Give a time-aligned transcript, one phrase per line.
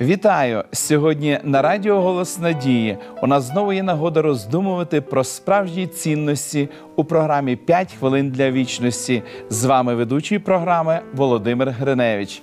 [0.00, 0.64] Вітаю!
[0.72, 7.04] Сьогодні на Радіо Голос Надії у нас знову є нагода роздумувати про справжні цінності у
[7.04, 9.22] програмі «5 хвилин для вічності.
[9.50, 12.42] З вами ведучий програми Володимир Гриневич.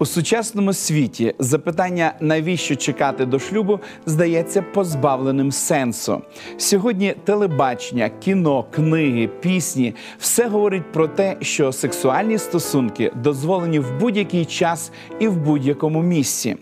[0.00, 6.22] У сучасному світі запитання, навіщо чекати до шлюбу, здається позбавленим сенсу.
[6.56, 14.44] Сьогодні телебачення, кіно, книги, пісні все говорить про те, що сексуальні стосунки дозволені в будь-який
[14.44, 16.56] час і в будь-якому місці.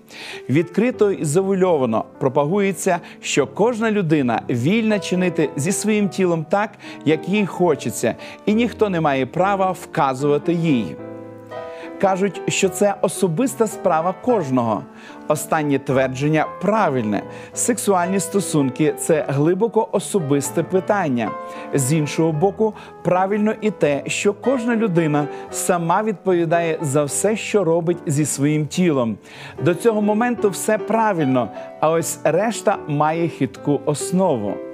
[0.50, 6.70] Відкрито і завульовано пропагується, що кожна людина вільна чинити зі своїм тілом так,
[7.04, 8.14] як їй хочеться,
[8.46, 10.96] і ніхто не має права вказувати їй
[12.00, 14.82] кажуть, що це особиста справа кожного.
[15.28, 17.22] Останнє твердження правильне.
[17.54, 21.30] Сексуальні стосунки це глибоко особисте питання.
[21.74, 27.98] З іншого боку, правильно і те, що кожна людина сама відповідає за все, що робить
[28.06, 29.16] зі своїм тілом.
[29.62, 31.48] До цього моменту все правильно,
[31.80, 34.67] а ось решта має хитку основу.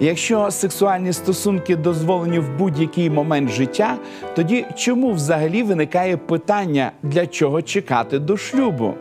[0.00, 3.98] Якщо сексуальні стосунки дозволені в будь-який момент життя,
[4.36, 8.94] тоді чому взагалі виникає питання, для чого чекати до шлюбу?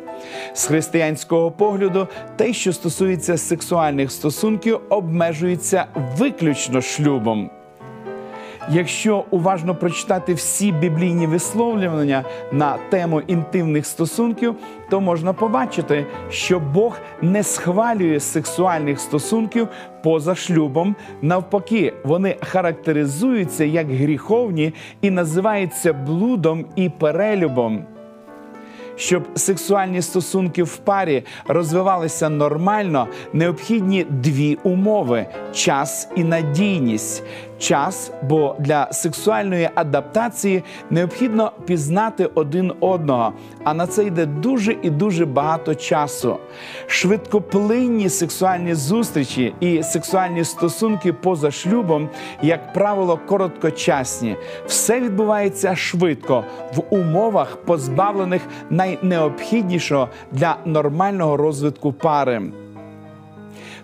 [0.54, 5.86] З християнського погляду, те, що стосується сексуальних стосунків, обмежується
[6.18, 7.50] виключно шлюбом.
[8.70, 14.56] Якщо уважно прочитати всі біблійні висловлювання на тему інтимних стосунків,
[14.90, 19.68] то можна побачити, що Бог не схвалює сексуальних стосунків
[20.04, 20.96] поза шлюбом.
[21.22, 27.86] Навпаки, вони характеризуються як гріховні і називаються блудом і перелюбом.
[28.96, 37.24] Щоб сексуальні стосунки в парі розвивалися нормально, необхідні дві умови: час і надійність.
[37.60, 44.90] Час, бо для сексуальної адаптації необхідно пізнати один одного, а на це йде дуже і
[44.90, 46.38] дуже багато часу.
[46.88, 52.10] Швидкоплинні сексуальні зустрічі і сексуальні стосунки поза шлюбом,
[52.42, 54.36] як правило, короткочасні.
[54.68, 56.44] Все відбувається швидко
[56.76, 62.42] в умовах, позбавлених найнеобхіднішого для нормального розвитку пари.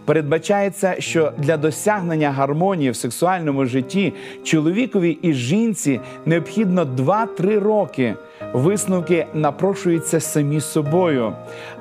[0.06, 8.16] Передбачається, що для досягнення гармонії в сексуальному житті чоловікові і жінці необхідно 2-3 роки.
[8.54, 11.34] Висновки напрошуються самі собою.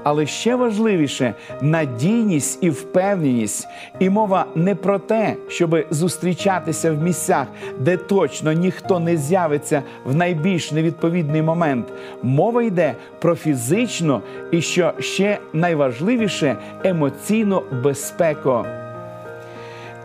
[0.02, 3.68] Але ще важливіше надійність і впевненість.
[3.98, 7.46] І мова не про те, щоб зустрічатися в місцях,
[7.78, 11.86] де точно ніхто не з'явиться в найбільш невідповідний момент.
[12.22, 18.64] Мова йде про фізичну і що ще найважливіше емоційну безпеку.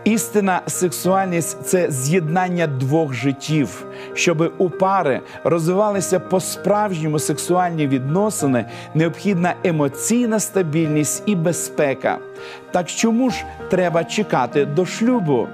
[0.04, 8.64] Істинна сексуальність це з'єднання двох життів, щоб у пари розвивалися по-справжньому сексуальні відносини,
[8.94, 12.18] необхідна емоційна стабільність і безпека.
[12.70, 15.48] Так чому ж треба чекати до шлюбу?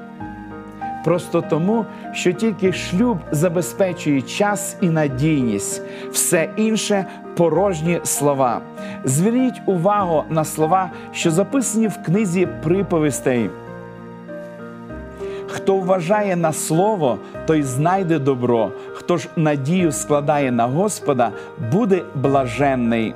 [1.04, 5.82] Просто тому, що тільки шлюб забезпечує час і надійність,
[6.12, 7.06] все інше
[7.36, 8.60] порожні слова.
[9.04, 13.50] Зверніть увагу на слова, що записані в книзі приповістей.
[15.46, 18.70] Хто вважає на слово, той знайде добро.
[18.92, 21.30] Хто ж надію складає на Господа,
[21.72, 23.14] буде блаженний.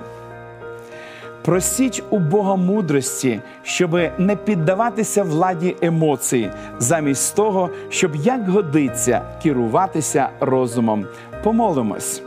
[1.45, 10.29] Просіть у Бога мудрості, щоб не піддаватися владі емоцій, замість того, щоб як годиться керуватися
[10.41, 11.07] розумом.
[11.43, 12.23] Помолимось.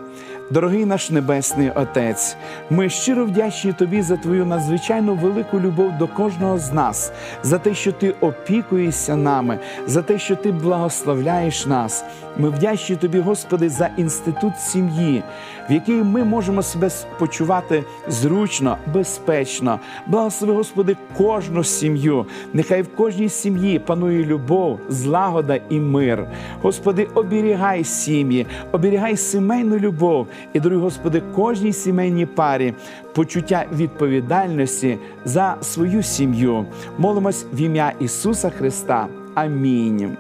[0.51, 2.35] Дорогий наш Небесний Отець,
[2.69, 7.11] ми щиро вдячні Тобі за Твою надзвичайно велику любов до кожного з нас,
[7.43, 12.03] за те, що Ти опікуєшся нами, за те, що Ти благословляєш нас.
[12.37, 15.23] Ми вдячні Тобі, Господи, за інститут сім'ї,
[15.69, 16.89] в якій ми можемо себе
[17.19, 19.79] почувати зручно, безпечно.
[20.07, 22.25] Благослови, Господи, кожну сім'ю.
[22.53, 26.27] Нехай в кожній сім'ї панує любов, злагода і мир.
[26.61, 32.73] Господи, оберігай сім'ї, оберігай сімейну любов і, дорогі Господи, кожній сімейній парі
[33.13, 36.65] почуття відповідальності за свою сім'ю.
[36.97, 39.07] Молимось в ім'я Ісуса Христа.
[39.35, 40.17] Амінь.